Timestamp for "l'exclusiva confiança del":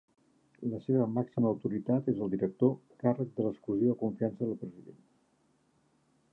3.49-4.59